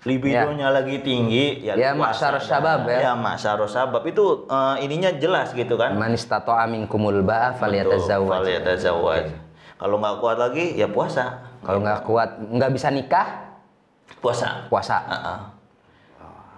libidonya 0.05 0.69
lagi 0.69 1.01
tinggi, 1.01 1.65
ya. 1.65 1.73
Ya, 1.73 1.95
dah. 1.95 2.43
syabab 2.43 2.81
ya. 2.85 2.99
Ya, 3.01 3.13
masyarus 3.17 3.71
sabab 3.73 4.03
itu 4.05 4.45
eh, 4.45 4.75
ininya 4.85 5.09
jelas 5.17 5.51
gitu 5.51 5.73
kan. 5.73 5.97
Man 5.97 6.13
istata'a 6.13 6.69
minkumul 6.69 7.25
ba'a 7.25 7.55
Betul, 7.55 7.61
falyatazawwaj. 7.65 8.29
falyatazawwaj. 8.29 9.25
Kalau 9.77 9.95
nggak 9.97 10.15
kuat 10.21 10.37
lagi, 10.37 10.65
ya 10.73 10.85
puasa. 10.85 11.25
Kalau 11.65 11.81
nggak 11.81 12.01
kuat, 12.05 12.29
nggak 12.37 12.71
bisa 12.73 12.87
nikah, 12.89 13.27
Puasa. 14.21 14.65
puasa. 14.69 14.97
Heeh. 15.05 15.56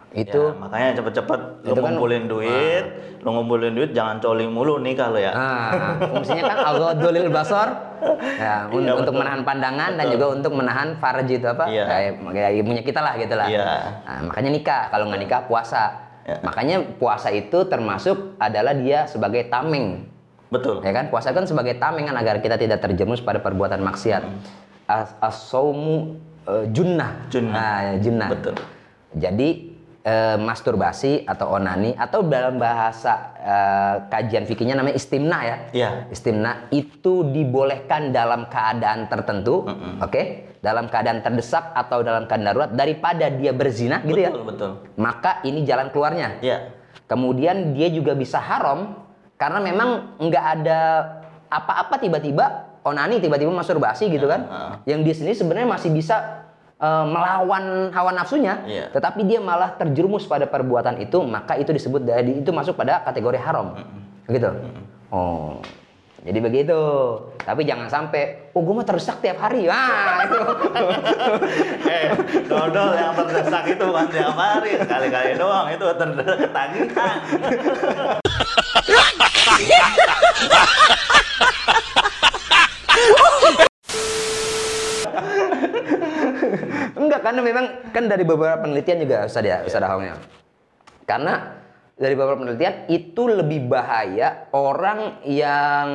Itu 0.10 0.42
Ya, 0.42 0.58
makanya 0.58 0.90
cepet-cepet 0.98 1.40
lu 1.62 1.74
kan- 1.76 1.84
ngumpulin 1.86 2.26
duit, 2.26 2.86
lu 3.22 3.30
ngumpulin 3.30 3.72
duit 3.72 3.94
jangan 3.94 4.18
coli 4.18 4.50
mulu 4.50 4.82
nih 4.82 4.98
kalau 4.98 5.16
ya. 5.16 5.30
Nah, 5.30 5.70
fungsinya 6.02 6.44
kan 6.44 6.58
aghadulil 6.66 7.30
basor 7.30 7.70
ya, 8.42 8.66
un- 8.68 8.90
Iya, 8.90 8.94
untuk 8.96 9.14
betul. 9.14 9.22
menahan 9.22 9.42
pandangan 9.44 9.92
dan 9.94 10.04
Betul. 10.04 10.14
juga 10.18 10.26
untuk 10.34 10.52
menahan 10.56 10.98
farj 10.98 11.30
itu 11.30 11.46
apa? 11.46 11.70
Iya. 11.70 11.86
Kayak, 11.86 12.12
kayak 12.28 12.64
punya 12.64 12.82
kita 12.82 13.00
lah 13.00 13.14
gitu 13.16 13.34
lah. 13.38 13.48
Iya. 13.48 13.70
Nah, 14.02 14.20
makanya 14.26 14.50
nikah, 14.50 14.82
kalau 14.90 15.06
nggak 15.06 15.22
nikah 15.22 15.42
puasa. 15.46 15.84
Ya. 16.26 16.38
Makanya 16.42 16.76
puasa 16.98 17.30
itu 17.30 17.58
termasuk 17.64 18.18
adalah 18.38 18.74
dia 18.74 19.06
sebagai 19.06 19.46
tameng. 19.46 20.10
Betul. 20.50 20.82
Ya 20.82 20.90
kan? 20.90 21.10
Puasa 21.10 21.30
kan 21.30 21.46
sebagai 21.46 21.78
tameng 21.78 22.06
kan 22.06 22.18
agar 22.18 22.42
kita 22.42 22.58
tidak 22.58 22.82
terjerumus 22.82 23.22
pada 23.22 23.38
perbuatan 23.38 23.78
maksiat. 23.80 24.26
As- 24.86 25.14
As-saumu 25.20 26.18
eh, 26.44 26.66
junnah. 26.68 27.30
Junnah. 27.30 27.54
Nah, 27.54 27.78
ya, 27.84 27.94
junnah. 28.00 28.30
Betul. 28.34 28.58
Jadi 29.12 29.69
eh, 30.04 30.38
masturbasi 30.40 31.28
atau 31.28 31.56
onani 31.56 31.96
atau 31.96 32.24
dalam 32.24 32.56
bahasa 32.60 33.36
eh, 33.40 33.96
kajian 34.08 34.48
fikihnya 34.48 34.76
namanya 34.80 34.96
istimna 34.96 35.38
ya. 35.44 35.58
Iya. 35.76 35.90
Istimna 36.12 36.72
itu 36.72 37.28
dibolehkan 37.30 38.16
dalam 38.16 38.48
keadaan 38.48 39.12
tertentu, 39.12 39.68
oke? 40.00 40.22
Dalam 40.60 40.92
keadaan 40.92 41.24
terdesak 41.24 41.72
atau 41.72 42.04
dalam 42.04 42.28
keadaan 42.28 42.52
darurat 42.52 42.72
daripada 42.76 43.32
dia 43.32 43.56
berzina 43.56 44.04
gitu 44.04 44.20
ya. 44.20 44.32
Betul, 44.32 44.44
betul. 44.44 44.72
Maka 45.00 45.40
ini 45.48 45.64
jalan 45.64 45.88
keluarnya. 45.92 46.44
Iya. 46.44 46.76
Kemudian 47.08 47.74
dia 47.74 47.90
juga 47.90 48.14
bisa 48.14 48.38
haram 48.38 49.08
karena 49.40 49.60
memang 49.64 50.20
nggak 50.20 50.46
ada 50.60 50.80
apa-apa 51.50 51.98
tiba-tiba 51.98 52.70
onani 52.84 53.18
tiba-tiba 53.24 53.50
masturbasi 53.50 54.12
gitu 54.12 54.28
kan. 54.28 54.46
Yang 54.84 55.00
dia 55.08 55.16
sendiri 55.16 55.36
sebenarnya 55.36 55.70
masih 55.70 55.90
bisa 55.96 56.46
eh, 56.80 57.06
melawan 57.06 57.92
hawa 57.92 58.12
nafsunya, 58.16 58.64
Iya. 58.64 58.86
tetapi 58.96 59.28
dia 59.28 59.44
malah 59.44 59.76
terjerumus 59.76 60.24
pada 60.26 60.48
perbuatan 60.48 60.98
itu, 61.04 61.20
maka 61.28 61.60
itu 61.60 61.76
disebut 61.76 62.08
dari 62.08 62.40
itu 62.40 62.50
masuk 62.56 62.80
pada 62.80 63.04
kategori 63.04 63.40
haram. 63.40 63.76
Gitu. 64.32 64.50
Oh. 65.12 65.60
Jadi 66.20 66.40
begitu. 66.44 66.82
Tapi 67.48 67.64
jangan 67.64 67.88
sampai, 67.88 68.52
oh 68.52 68.60
gue 68.60 68.76
mah 68.76 68.84
terdesak 68.84 69.24
tiap 69.24 69.40
hari. 69.40 69.72
Wah, 69.72 70.28
itu. 70.28 70.40
eh, 71.96 72.12
dodol 72.44 72.92
yang 72.94 73.16
terdesak 73.16 73.64
itu 73.72 73.84
bukan 73.88 74.08
tiap 74.12 74.36
hari, 74.36 74.76
sekali-kali 74.78 75.40
doang 75.40 75.72
itu 75.72 75.86
terdesak 75.96 76.38
ketagihan. 76.44 77.18
Enggak, 87.00 87.09
karena 87.22 87.42
memang 87.44 87.66
kan 87.92 88.08
dari 88.08 88.24
beberapa 88.24 88.60
penelitian 88.64 89.04
juga 89.04 89.28
Ustaz 89.28 89.46
ya, 89.46 89.64
Ustaz 89.64 89.84
Ahong 89.84 90.06
ya. 90.08 90.16
Karena 91.06 91.60
dari 92.00 92.16
beberapa 92.16 92.40
penelitian 92.40 92.88
itu 92.88 93.28
lebih 93.28 93.68
bahaya 93.68 94.48
orang 94.56 95.20
yang 95.28 95.88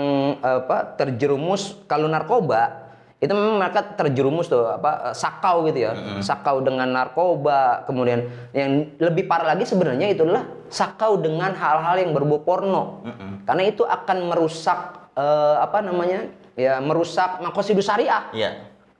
apa 0.44 1.00
terjerumus 1.00 1.80
kalau 1.88 2.06
narkoba 2.12 2.84
itu 3.24 3.32
memang 3.32 3.56
mereka 3.56 3.96
terjerumus 3.96 4.52
tuh 4.52 4.68
apa 4.68 5.16
sakau 5.16 5.64
gitu 5.64 5.88
ya. 5.88 5.96
Sakau 6.20 6.60
dengan 6.60 6.92
narkoba 6.92 7.88
kemudian 7.88 8.28
yang 8.52 8.92
lebih 9.00 9.24
parah 9.24 9.56
lagi 9.56 9.64
sebenarnya 9.64 10.12
itulah 10.12 10.44
sakau 10.68 11.16
dengan 11.16 11.56
hal-hal 11.56 11.96
yang 12.04 12.12
berbau 12.12 12.44
porno. 12.44 13.00
Karena 13.48 13.64
itu 13.64 13.80
akan 13.88 14.28
merusak 14.28 15.08
eh, 15.16 15.56
apa 15.56 15.80
namanya 15.80 16.28
ya 16.52 16.84
merusak 16.84 17.40
makosidus 17.40 17.88
syariah. 17.88 18.28
Iya. 18.36 18.50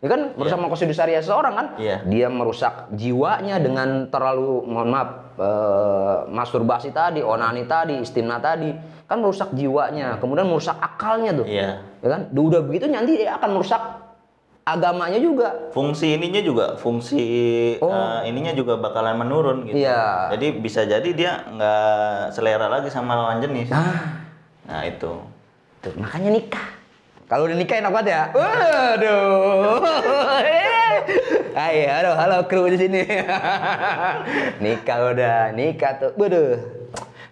Ya 0.05 0.13
kan 0.13 0.37
merusak 0.37 0.61
makosidus 0.61 1.01
syariah 1.01 1.25
seseorang 1.25 1.55
kan? 1.57 1.67
Iya. 1.81 2.05
Dia 2.05 2.29
merusak 2.29 2.93
jiwanya 2.93 3.57
dengan 3.57 4.13
terlalu 4.13 4.61
mohon 4.69 4.93
maaf 4.93 5.09
eh, 5.41 6.17
masturbasi 6.29 6.93
tadi, 6.93 7.25
onani 7.25 7.65
tadi, 7.65 7.97
istimna 8.05 8.37
tadi, 8.37 8.69
kan 9.09 9.17
merusak 9.17 9.57
jiwanya, 9.57 10.21
kemudian 10.21 10.45
merusak 10.45 10.77
akalnya 10.77 11.33
tuh. 11.33 11.49
Iya. 11.49 11.81
Ya 12.05 12.09
kan? 12.13 12.21
Udah 12.37 12.61
begitu 12.61 12.85
nanti 12.85 13.17
dia 13.17 13.33
akan 13.41 13.57
merusak 13.57 13.81
agamanya 14.69 15.17
juga. 15.17 15.73
Fungsi 15.73 16.21
ininya 16.21 16.41
juga, 16.45 16.67
fungsi 16.77 17.25
Oh. 17.81 17.89
eh, 17.89 18.29
ininya 18.29 18.53
juga 18.53 18.77
bakalan 18.77 19.17
menurun 19.17 19.65
gitu. 19.65 19.89
Iya. 19.89 20.37
Jadi 20.37 20.47
bisa 20.61 20.85
jadi 20.85 21.09
dia 21.17 21.49
nggak 21.49 22.37
selera 22.37 22.69
lagi 22.69 22.93
sama 22.93 23.17
lawan 23.17 23.41
jenis. 23.41 23.73
Ah, 23.73 24.21
Nah 24.69 24.85
itu. 24.85 25.17
tuh 25.81 25.93
makanya 25.97 26.29
nikah. 26.33 26.74
Kalau 27.35 27.51
udah 27.51 27.59
nikah 27.59 27.83
enak 27.83 27.91
banget 27.91 28.09
ya. 28.15 28.23
Waduh. 28.31 29.83
Hai, 31.59 31.83
halo, 31.83 32.15
halo 32.15 32.47
kru 32.47 32.71
di 32.71 32.79
sini. 32.79 33.03
nikah 34.63 35.11
udah, 35.11 35.51
nikah 35.51 35.99
tuh. 35.99 36.15
Waduh. 36.15 36.63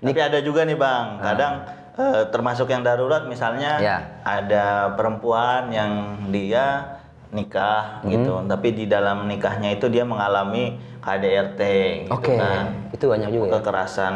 Tapi 0.02 0.18
ada 0.18 0.42
juga 0.42 0.66
nih 0.66 0.75
bang, 0.75 1.23
kadang 1.23 1.54
eh, 1.94 2.23
termasuk 2.35 2.66
yang 2.66 2.82
darurat 2.82 3.30
misalnya 3.30 3.78
Ya. 3.78 3.97
ada 4.26 4.90
perempuan 4.99 5.71
yang 5.71 5.90
dia 6.35 6.99
nikah 7.30 8.02
gitu, 8.02 8.42
Hmm. 8.42 8.50
tapi 8.50 8.75
di 8.75 8.90
dalam 8.90 9.30
nikahnya 9.30 9.71
itu 9.71 9.87
dia 9.87 10.02
mengalami 10.02 10.82
KDRT 10.99 11.61
gitu 12.11 12.14
Oke, 12.18 12.35
kan, 12.35 12.90
itu 12.90 13.06
banyak 13.06 13.30
juga 13.30 13.47
ya. 13.47 13.52
kekerasan 13.54 14.14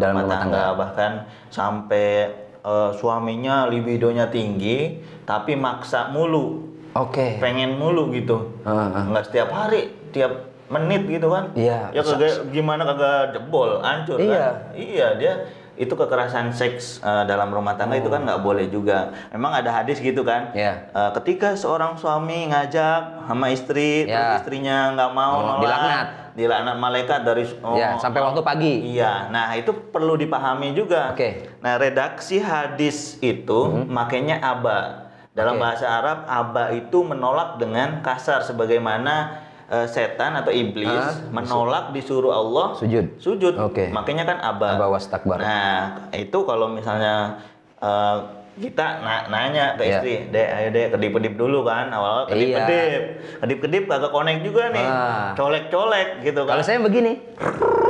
Dalam 0.00 0.16
rumah 0.16 0.24
rumah 0.24 0.32
tangga, 0.40 0.64
bahkan 0.72 1.10
sampai 1.52 2.32
eh, 2.68 2.90
suaminya 2.92 3.64
libidonya 3.66 4.28
tinggi, 4.28 5.00
tapi 5.24 5.56
maksa 5.56 6.12
mulu, 6.12 6.68
Oke. 6.92 7.40
pengen 7.40 7.80
mulu 7.80 8.12
gitu, 8.12 8.60
ah. 8.68 9.08
nggak 9.08 9.24
setiap 9.32 9.48
hari, 9.48 9.88
tiap 10.12 10.52
menit 10.68 11.08
gitu 11.08 11.32
kan? 11.32 11.48
Iya. 11.56 11.88
Ya 11.96 12.02
kagak 12.04 12.52
gimana 12.52 12.84
kagak 12.84 13.32
jebol, 13.32 13.80
hancur 13.80 14.20
Iya. 14.20 14.36
kan? 14.36 14.54
Iya 14.76 15.08
dia 15.16 15.32
itu 15.78 15.94
kekerasan 15.94 16.50
seks 16.50 16.98
eh, 17.00 17.24
dalam 17.24 17.48
rumah 17.48 17.78
tangga 17.78 17.94
itu 17.94 18.10
kan 18.10 18.26
nggak 18.26 18.42
boleh 18.42 18.66
juga. 18.66 19.14
Memang 19.30 19.54
ada 19.54 19.70
hadis 19.70 19.98
gitu 19.98 20.26
kan? 20.26 20.50
Oh. 20.50 20.58
Iya. 20.58 20.90
Eh, 20.90 21.10
ketika 21.22 21.54
seorang 21.54 21.94
suami 21.94 22.50
ngajak 22.50 23.24
sama 23.24 23.46
istri, 23.48 24.04
Iya. 24.04 24.10
terus 24.10 24.34
istrinya 24.42 24.92
nggak 24.92 25.10
mau 25.14 25.32
Oh, 25.32 25.42
nolak, 25.46 25.62
dilaknat. 25.62 26.06
dilaknat 26.34 26.76
malaikat 26.76 27.20
dari 27.22 27.44
oh, 27.62 27.78
Ya, 27.78 27.94
sampai 27.94 28.20
waktu 28.20 28.42
pagi. 28.42 28.74
Iya, 28.92 29.30
nah 29.30 29.54
itu 29.54 29.70
perlu 29.70 30.14
dipahami 30.14 30.74
juga. 30.74 31.14
Oke. 31.14 31.30
Mm-hmm. 31.30 31.62
Nah 31.62 31.72
redaksi 31.78 32.36
hadis 32.38 33.16
itu 33.18 33.60
makanya 33.86 34.42
aba. 34.42 35.06
Dalam 35.30 35.54
Oke. 35.54 35.62
bahasa 35.62 35.86
Arab 35.86 36.26
aba 36.26 36.74
itu 36.74 36.98
menolak 37.02 37.62
dengan 37.62 38.02
kasar 38.02 38.42
sebagaimana 38.42 39.46
eh, 39.68 39.86
setan 39.86 40.32
atau 40.34 40.48
iblis 40.48 40.88
Ah, 40.88 41.12
menolak 41.28 41.92
disuruh 41.92 42.30
Allah 42.30 42.72
Sujud. 42.74 43.06
Sujud. 43.16 43.54
Oke. 43.54 43.88
Makanya 43.88 44.24
kan 44.24 44.38
aba. 44.40 44.74
Aba 44.74 44.88
wastakbar. 44.88 45.38
Nah 45.38 45.76
itu 46.10 46.38
kalau 46.42 46.68
misalnya 46.68 47.36
eh, 47.76 48.16
kita 48.58 48.98
na- 49.00 49.22
nanya 49.28 49.78
ke 49.78 49.86
Iya. 49.86 49.90
istri, 49.94 50.14
dek 50.26 50.48
ayo 50.50 50.68
dek 50.68 50.86
kedip-kedip 50.90 51.34
dulu 51.36 51.62
kan 51.62 51.86
awal 51.88 52.26
Iya. 52.26 52.58
kedip-kedip, 52.58 53.02
kedip-kedip 53.38 53.82
kagak 53.86 54.10
connect 54.10 54.40
juga 54.42 54.62
nih, 54.68 54.82
Ah. 54.82 55.30
colek-colek 55.32 56.08
gitu 56.22 56.42
kan. 56.42 56.58
Kalau 56.58 56.64
saya 56.64 56.82
begini. 56.82 57.22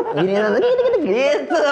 Gini, 0.08 0.35
gitu. 1.06 1.62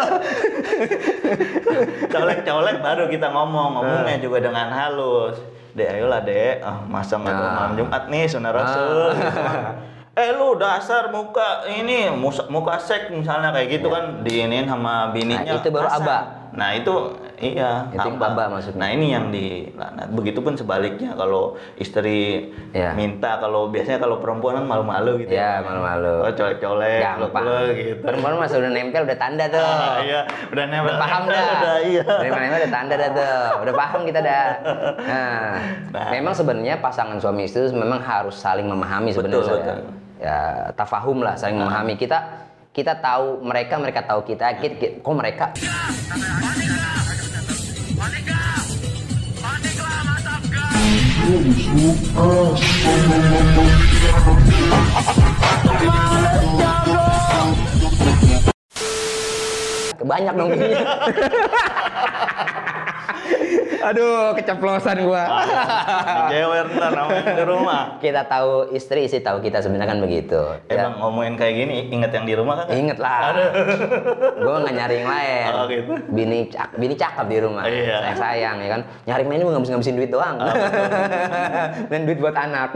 colek-colek 2.09 2.77
baru 2.79 3.05
kita 3.07 3.27
ngomong 3.29 3.69
Ah. 3.69 3.75
ngomongnya 3.77 4.17
juga 4.17 4.39
dengan 4.41 4.69
halus 4.71 5.37
dek 5.73 5.89
ayolah 5.91 6.21
dek 6.23 6.57
ah 6.63 6.81
masa 6.83 7.21
nggak 7.21 7.35
Nah. 7.35 7.53
malam 7.53 7.73
Jumat 7.77 8.03
nih 8.09 8.25
sunnah 8.25 8.49
Rasul 8.51 9.13
gitu 9.13 9.29
kan. 9.37 9.65
Eh 10.17 10.33
lu 10.33 10.57
dasar 10.57 11.13
muka 11.13 11.69
ini 11.69 12.09
muka 12.49 12.81
sek 12.81 13.13
misalnya 13.13 13.53
kayak 13.53 13.69
gitu 13.71 13.93
kan 13.93 14.25
diinin 14.25 14.65
sama 14.65 15.13
bininya 15.13 15.45
Nah, 15.47 15.61
itu 15.61 15.69
baru 15.69 15.89
aba. 15.93 16.19
nah 16.51 16.73
itu 16.73 16.95
Iya, 17.37 17.93
Itu 17.93 18.01
yang 18.01 18.17
haba 18.17 18.49
maksudnya. 18.49 18.81
Nah 18.81 18.89
ini 18.89 19.13
yang 19.13 19.29
dilaknat. 19.29 20.09
Begitupun 20.09 20.57
sebaliknya 20.57 21.13
kalau 21.13 21.53
istri 21.77 22.49
Iya. 22.73 22.97
minta, 22.97 23.37
kalau 23.37 23.69
biasanya 23.69 24.01
kalau 24.01 24.25
perempuan 24.25 24.57
kan 24.57 24.65
malu-malu 24.65 25.21
gitu. 25.21 25.37
Ya, 25.37 25.61
malu-malu. 25.61 26.25
Oh 26.25 26.33
colek-colek, 26.33 27.05
gitu. 27.77 28.01
Perempuan 28.01 28.41
mah 28.41 28.49
sudah 28.49 28.73
nempel 28.73 29.05
udah 29.05 29.19
tanda 29.21 29.45
tuh. 29.53 29.61
Ah, 29.61 30.01
iya, 30.01 30.25
udah 30.49 30.65
nempel. 30.65 30.89
Udah 30.89 30.97
paham 30.99 31.23
dah. 31.29 31.45
udah, 31.61 31.77
iya. 31.85 32.05
Dari 32.09 32.31
mana 32.33 32.55
udah 32.57 32.73
tanda 32.73 32.95
dah 32.97 33.11
tuh. 33.13 33.37
Udah 33.61 33.75
paham 33.77 34.01
kita 34.09 34.21
dah. 34.23 34.47
Nah, 35.13 35.53
Nah. 35.93 36.09
memang 36.09 36.33
sebenarnya 36.33 36.81
pasangan 36.81 37.21
suami 37.21 37.45
istri 37.45 37.69
memang 37.69 38.01
harus 38.01 38.33
saling 38.33 38.65
memahami 38.65 39.13
sebenarnya. 39.13 39.85
Ya, 40.17 40.73
tafahum 40.73 41.21
lah, 41.21 41.37
saling 41.37 41.61
memahami. 41.61 42.01
Kita 42.01 42.49
kita 42.73 42.97
tahu 43.01 43.45
mereka, 43.45 43.81
mereka 43.81 44.05
tahu 44.05 44.25
kita. 44.25 44.57
Kita, 44.57 44.75
kita- 44.77 44.97
kok 45.01 45.17
mereka 45.17 45.53
banyak 60.07 60.35
dong 60.39 60.55
gini. 60.55 60.71
Aduh, 63.87 64.35
keceplosan 64.35 65.04
gua. 65.04 65.25
Jewer 66.26 66.66
ntar 66.75 66.90
namanya 66.90 67.33
di 67.33 67.45
rumah. 67.45 67.83
kita 67.99 68.26
tahu 68.26 68.73
istri, 68.73 69.06
istri 69.06 69.21
tahu 69.21 69.38
kita 69.38 69.61
sebenarnya 69.61 69.95
kan 69.95 70.00
begitu. 70.00 70.40
Ya, 70.66 70.87
Emang 70.87 70.99
ngomongin 70.99 71.35
kayak 71.37 71.54
gini, 71.56 71.76
inget 71.90 72.11
yang 72.11 72.26
di 72.26 72.35
rumah 72.35 72.54
kan? 72.61 72.66
inget 72.73 72.99
lah. 72.99 73.37
Gua 74.37 74.56
nggak 74.61 74.75
nyari 74.75 74.95
yang 74.97 75.09
lain. 75.09 75.50
Oh, 75.52 75.64
gitu. 75.68 75.92
Bini 76.11 76.38
cak, 76.49 76.68
bini 76.75 76.95
cakep 76.95 77.26
di 77.26 77.38
rumah. 77.38 77.62
Iya. 77.64 77.97
Sayang 78.16 78.18
sayang 78.18 78.56
ya 78.59 78.68
kan. 78.71 78.80
Nyari 79.06 79.21
yang 79.23 79.30
lain 79.30 79.42
mah 79.42 79.52
ngabis 79.54 79.71
ngabisin 79.71 79.95
duit 79.95 80.11
doang. 80.11 80.37
Dan 81.87 82.00
duit 82.06 82.18
buat 82.18 82.35
anak. 82.35 82.71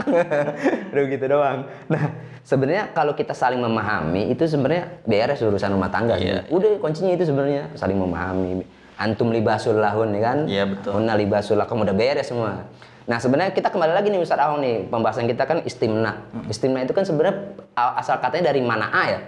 Udah 0.91 1.03
gitu 1.07 1.25
doang. 1.27 1.57
Nah, 1.87 2.03
sebenarnya 2.41 2.91
kalau 2.91 3.13
kita 3.13 3.31
saling 3.31 3.59
memahami 3.59 4.31
itu 4.31 4.43
sebenarnya 4.45 5.01
beres 5.03 5.39
urusan 5.39 5.71
rumah 5.71 5.91
tangga. 5.91 6.15
sih. 6.15 6.29
Iya. 6.29 6.47
Udah 6.47 6.79
kuncinya 6.79 7.11
itu 7.11 7.25
sebenarnya 7.27 7.67
saling 7.75 7.97
memahami. 7.97 8.63
Antum 9.01 9.33
libasul 9.33 9.81
lahun 9.81 10.13
ya 10.13 10.21
kan? 10.21 10.37
Iya, 10.45 10.63
betul. 10.69 10.93
Hunna 10.93 11.17
libasul 11.17 11.57
lakum 11.57 11.81
udah 11.81 11.95
beres 11.97 12.29
semua. 12.29 12.69
Nah 13.09 13.17
sebenarnya 13.17 13.49
kita 13.51 13.73
kembali 13.73 13.97
lagi 13.97 14.13
nih 14.13 14.21
Ustaz 14.21 14.37
Ahong 14.37 14.61
nih 14.61 14.85
pembahasan 14.85 15.25
kita 15.25 15.49
kan 15.49 15.65
istimna. 15.65 16.21
Istimna 16.45 16.85
itu 16.85 16.93
kan 16.93 17.01
sebenarnya 17.01 17.57
asal 17.73 18.21
katanya 18.21 18.53
dari 18.53 18.61
mana 18.61 18.87
ya? 19.09 19.19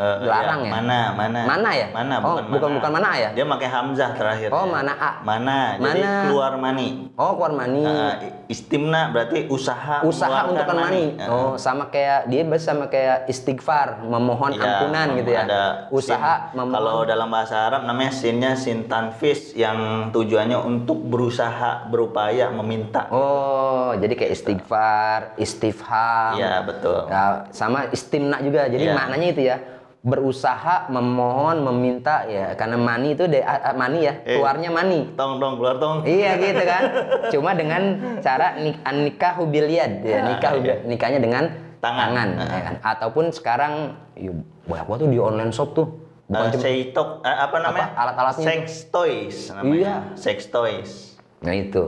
Eh, 0.00 0.16
Larang 0.24 0.64
iya. 0.64 0.72
ya? 0.72 0.72
Mana, 0.80 0.98
mana? 1.12 1.40
Mana 1.44 1.70
ya? 1.76 1.86
Mana, 1.92 2.14
Oh, 2.24 2.40
bukan 2.40 2.48
bukan- 2.48 2.70
mana. 2.72 2.76
bukan 2.80 2.90
mana 2.96 3.10
ya? 3.20 3.28
Dia 3.36 3.44
pakai 3.44 3.68
hamzah 3.68 4.10
terakhir. 4.16 4.48
Oh, 4.48 4.64
mana 4.64 4.96
A? 4.96 5.12
Mana? 5.20 5.76
Jadi 5.76 6.00
Mana? 6.00 6.24
keluar 6.24 6.52
mani. 6.56 6.88
Oh 7.20 7.36
keluar 7.36 7.52
mani. 7.52 7.84
Nah, 7.84 8.16
istimna 8.48 9.12
berarti 9.12 9.44
usaha 9.46 10.00
Usaha 10.00 10.48
untuk 10.48 10.64
mani. 10.72 11.20
Nah, 11.20 11.28
Oh 11.28 11.52
sama 11.60 11.92
kayak 11.92 12.32
dia 12.32 12.48
berarti 12.48 12.64
sama 12.64 12.88
kayak 12.88 13.28
istighfar, 13.28 14.00
memohon 14.00 14.56
iya, 14.56 14.64
ampunan 14.64 15.06
gitu 15.20 15.30
ya. 15.36 15.44
Ada 15.44 15.62
Usaha 15.92 16.34
sin. 16.48 16.56
memohon. 16.56 16.76
Kalau 16.80 16.96
dalam 17.04 17.28
bahasa 17.28 17.56
Arab 17.68 17.84
namanya 17.84 18.12
sinnya 18.16 18.56
sin 18.56 18.88
tanfis 18.88 19.52
yang 19.52 20.08
tujuannya 20.08 20.56
untuk 20.56 20.96
berusaha 20.96 21.92
berupaya 21.92 22.48
meminta. 22.48 23.04
Oh 23.12 23.92
jadi 24.00 24.16
kayak 24.16 24.32
istighfar, 24.32 25.36
istifham. 25.36 26.40
Iya, 26.40 26.64
betul. 26.64 27.04
Ya, 27.04 27.44
sama 27.52 27.84
istimna 27.92 28.40
juga. 28.40 28.64
Jadi 28.64 28.88
Iya. 28.88 28.96
maknanya 28.96 29.28
itu 29.28 29.42
ya 29.44 29.58
berusaha 30.00 30.88
memohon 30.88 31.60
meminta 31.62 32.24
ya 32.24 32.56
karena 32.56 32.74
mani 32.74 33.12
itu 33.12 33.28
de, 33.28 33.44
mani 33.74 34.08
ya 34.08 34.16
Eh. 34.24 34.34
keluarnya 34.34 34.72
mani 34.72 35.12
Tong 35.12 35.36
dong 35.36 35.60
keluar 35.60 35.76
tong. 35.76 36.00
iya 36.02 36.40
gitu 36.40 36.62
kan 36.62 36.82
cuma 37.28 37.52
dengan 37.52 37.82
cara 38.18 38.56
nik 38.56 38.80
nikah 38.80 39.36
hubiliad 39.36 40.00
ya 40.00 40.16
Ah, 40.16 40.22
nikah 40.26 40.50
iya. 40.56 40.74
nikahnya 40.82 41.20
dengan 41.20 41.44
Tangan. 41.78 42.00
tangan 42.06 42.28
Ah. 42.34 42.48
ya 42.48 42.60
kan? 42.62 42.74
ataupun 42.82 43.24
sekarang 43.28 43.72
ya, 44.16 44.32
banyak 44.64 44.84
banget 44.84 45.00
tuh 45.00 45.10
di 45.10 45.18
online 45.18 45.52
shop 45.52 45.70
tuh 45.74 45.86
bukan 46.26 46.48
cuma 46.48 46.62
seitok, 46.62 47.08
eh, 47.20 47.36
apa 47.36 47.56
namanya? 47.58 47.88
Alat-alatnya 47.92 48.44
Sex 48.46 48.64
toys 48.88 49.36
namanya. 49.50 49.74
Iya. 49.74 49.94
Sex 50.14 50.38
toys. 50.46 50.90
nah 51.38 51.52
itu 51.52 51.84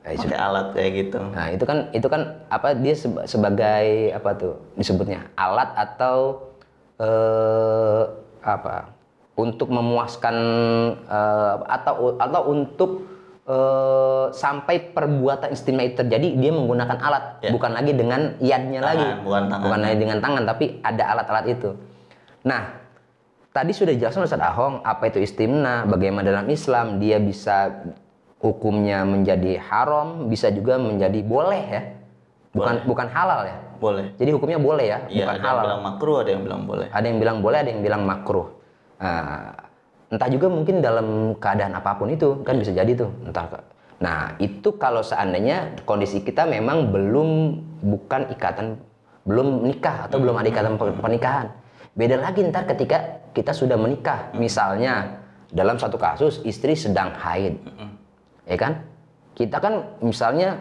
Nah, 0.00 0.10
itu- 0.10 0.26
Pakai 0.26 0.34
alat 0.36 0.66
kayak 0.72 0.90
gitu. 0.98 1.20
Nah, 1.24 1.46
itu 1.48 1.62
kan 1.62 1.78
itu 1.92 2.06
kan 2.06 2.22
apa 2.48 2.74
dia 2.74 2.90
seba- 2.92 3.22
sebagai 3.24 3.86
apa 4.10 4.30
tuh 4.34 4.58
disebutnya 4.74 5.30
alat 5.32 5.70
atau 5.72 6.50
eh 7.02 8.02
apa 8.42 8.94
untuk 9.34 9.68
memuaskan 9.68 10.36
eh, 11.02 11.54
atau 11.66 12.14
atau 12.14 12.42
untuk 12.46 12.90
eh, 13.42 14.26
sampai 14.30 14.94
perbuatan 14.94 15.50
istimewa 15.50 15.88
itu 15.88 15.98
terjadi 15.98 16.28
dia 16.38 16.52
menggunakan 16.54 16.98
alat 17.02 17.24
Ya. 17.42 17.50
bukan 17.50 17.74
lagi 17.74 17.90
dengan 17.90 18.38
yadnya 18.38 18.78
Tangan, 18.78 18.90
lagi 18.94 19.06
bukan 19.26 19.42
tangan. 19.50 19.78
lagi 19.82 19.96
dengan 19.98 20.18
tangan 20.22 20.42
tapi 20.46 20.64
ada 20.78 21.02
alat-alat 21.10 21.46
itu. 21.50 21.70
Nah, 22.46 22.62
tadi 23.50 23.74
sudah 23.74 23.90
dijelaskan 23.94 24.26
Ustaz 24.26 24.38
Ahong 24.38 24.78
apa 24.82 25.10
itu 25.10 25.18
istimna, 25.18 25.82
bagaimana 25.86 26.30
dalam 26.30 26.46
Islam 26.46 27.02
dia 27.02 27.18
bisa 27.18 27.82
hukumnya 28.38 29.02
menjadi 29.02 29.58
haram, 29.58 30.26
bisa 30.26 30.50
juga 30.50 30.78
menjadi 30.78 31.18
boleh 31.22 31.62
ya. 31.66 31.82
Bukan 32.52 32.86
bukan 32.86 33.08
halal 33.10 33.46
ya. 33.46 33.56
Boleh. 33.82 34.14
Jadi 34.14 34.30
hukumnya 34.30 34.62
boleh 34.62 34.86
ya, 34.86 34.98
Iya, 35.10 35.26
bukan 35.26 35.26
ada 35.26 35.34
yang 35.34 35.42
halal. 35.50 35.64
bilang 35.66 35.82
makruh, 35.82 36.16
ada 36.22 36.30
yang 36.30 36.42
bilang 36.46 36.62
boleh. 36.62 36.86
Ada 36.88 37.06
yang 37.10 37.18
bilang 37.18 37.38
boleh, 37.42 37.58
ada 37.58 37.68
yang 37.68 37.82
bilang 37.82 38.02
makruh. 38.06 38.46
Nah, 38.96 39.50
entah 40.06 40.28
juga 40.30 40.46
mungkin 40.46 40.78
dalam 40.78 41.06
keadaan 41.36 41.74
apa 41.74 41.98
pun 41.98 42.06
itu 42.06 42.38
kan 42.40 42.54
bisa 42.54 42.70
jadi 42.70 42.94
tuh. 42.94 43.10
Entah. 43.26 43.50
ke- 43.50 43.66
Nah, 43.98 44.38
itu 44.38 44.78
kalau 44.78 45.02
seandainya 45.02 45.82
kondisi 45.82 46.22
kita 46.22 46.46
memang 46.46 46.90
belum 46.90 47.28
bukan 47.82 48.30
ikatan 48.30 48.78
belum 49.22 49.62
nikah 49.64 50.06
atau 50.06 50.18
belum 50.18 50.34
ada 50.34 50.48
ikatan 50.48 50.74
per- 50.74 50.98
pernikahan. 50.98 51.46
Beda 51.92 52.18
lagi 52.18 52.42
ntar 52.44 52.66
ketika 52.66 52.98
kita 53.30 53.50
sudah 53.50 53.74
menikah. 53.74 54.30
Misalnya 54.32 55.22
dalam 55.48 55.74
satu 55.74 55.94
kasus 55.94 56.42
istri 56.42 56.74
sedang 56.74 57.14
haid. 57.14 57.58
Ya 58.42 58.56
kan? 58.56 58.82
Kita 59.32 59.58
kan 59.58 59.74
misalnya 59.98 60.58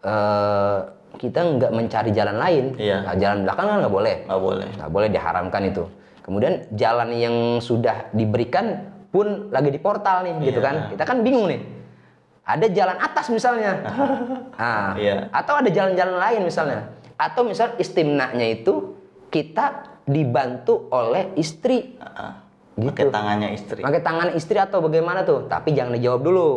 eh, 0.00 0.78
kita 1.16 1.40
nggak 1.58 1.72
mencari 1.72 2.10
jalan 2.10 2.36
lain. 2.36 2.64
Iya. 2.76 3.02
Nah, 3.02 3.14
jalan 3.16 3.38
belakang 3.42 3.66
kan 3.66 3.76
nggak 3.80 3.94
boleh 3.94 4.16
Nggak 4.24 4.40
boleh. 4.40 4.68
nggak 4.76 4.90
boleh 4.90 5.08
diharamkan 5.08 5.62
itu. 5.64 5.84
Kemudian 6.20 6.52
jalan 6.72 7.08
yang 7.10 7.36
sudah 7.58 8.12
diberikan 8.12 8.86
pun 9.10 9.50
lagi 9.50 9.68
di 9.68 9.80
portal 9.80 10.22
nih, 10.22 10.34
gitu 10.44 10.60
Iya. 10.62 10.66
kan? 10.66 10.74
Kita 10.88 11.02
kan 11.02 11.18
bingung 11.20 11.50
nih. 11.50 11.60
Ada 12.40 12.66
jalan 12.68 12.98
atas 12.98 13.26
misalnya, 13.28 13.72
ah, 14.58 14.94
Iya. 14.94 15.30
atau 15.30 15.58
ada 15.58 15.68
jalan-jalan 15.68 16.16
lain 16.18 16.40
misalnya, 16.44 16.80
atau 17.14 17.42
misal 17.42 17.74
istimnanya 17.76 18.46
itu 18.46 18.94
kita 19.28 19.86
dibantu 20.04 20.86
oleh 20.90 21.34
istri, 21.34 21.94
Ah, 21.98 22.42
Gitu. 22.74 22.88
Pakai 22.96 23.12
tangannya 23.12 23.48
istri. 23.52 23.80
pakai 23.82 24.00
tangan 24.00 24.28
istri 24.32 24.56
atau 24.56 24.80
bagaimana 24.80 25.20
tuh? 25.20 25.44
Tapi 25.44 25.74
jangan 25.74 25.92
dijawab 25.94 26.22
dulu, 26.22 26.48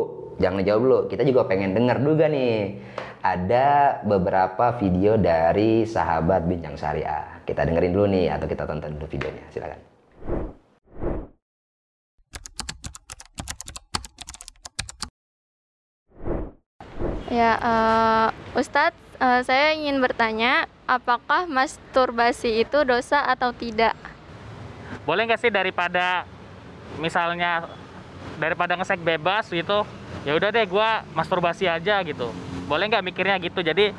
jangan 0.43 0.60
dijawab 0.60 0.82
dulu. 0.84 0.99
Kita 1.08 1.23
juga 1.23 1.47
pengen 1.47 1.71
dengar 1.71 2.03
juga 2.03 2.27
nih. 2.27 2.84
Ada 3.23 4.03
beberapa 4.03 4.75
video 4.75 5.15
dari 5.15 5.88
sahabat 5.88 6.43
Bincang 6.43 6.75
Syariah. 6.75 7.39
Kita 7.47 7.63
dengerin 7.63 7.95
dulu 7.95 8.06
nih 8.12 8.36
atau 8.36 8.51
kita 8.51 8.67
tonton 8.67 8.99
dulu 8.99 9.08
videonya. 9.08 9.47
Silakan. 9.47 9.79
Ya, 17.32 17.56
eh, 17.58 18.27
Ustadz, 18.60 18.99
eh, 19.23 19.41
saya 19.47 19.71
ingin 19.71 20.03
bertanya, 20.03 20.67
apakah 20.84 21.47
masturbasi 21.47 22.67
itu 22.67 22.84
dosa 22.84 23.23
atau 23.23 23.56
tidak? 23.56 23.95
boleh 25.03 25.27
nggak 25.27 25.41
sih 25.41 25.51
daripada 25.51 26.23
misalnya 27.01 27.67
daripada 28.39 28.79
ngesek 28.79 29.03
bebas 29.03 29.49
gitu 29.51 29.84
ya 30.23 30.36
udah 30.36 30.49
deh 30.51 30.65
gua 30.67 31.03
masturbasi 31.15 31.67
aja 31.67 31.99
gitu. 32.03 32.31
Boleh 32.67 32.88
nggak 32.88 33.03
mikirnya 33.03 33.36
gitu? 33.39 33.59
Jadi 33.59 33.91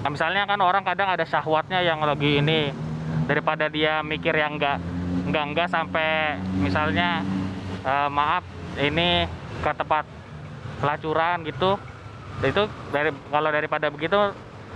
nah, 0.00 0.10
misalnya 0.10 0.48
kan 0.48 0.60
orang 0.60 0.82
kadang 0.82 1.12
ada 1.12 1.24
syahwatnya 1.24 1.84
yang 1.84 2.00
lagi 2.02 2.40
ini 2.40 2.72
daripada 3.28 3.68
dia 3.68 4.00
mikir 4.00 4.32
yang 4.34 4.56
enggak 4.56 4.80
enggak 5.28 5.44
enggak 5.52 5.68
sampai 5.68 6.40
misalnya 6.56 7.22
eh, 7.84 8.08
maaf 8.08 8.44
ini 8.80 9.28
ke 9.60 9.70
tempat 9.76 10.04
pelacuran 10.80 11.44
gitu. 11.46 11.78
Itu 12.42 12.66
dari 12.90 13.14
kalau 13.30 13.50
daripada 13.52 13.86
begitu 13.92 14.18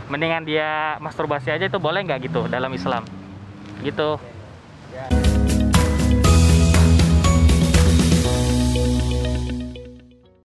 mendingan 0.06 0.46
dia 0.46 1.00
masturbasi 1.02 1.50
aja 1.50 1.66
itu 1.66 1.82
boleh 1.82 2.04
nggak 2.06 2.30
gitu 2.30 2.46
dalam 2.46 2.70
Islam? 2.70 3.02
Gitu 3.82 4.20